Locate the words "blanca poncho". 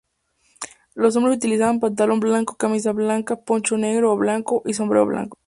2.91-3.77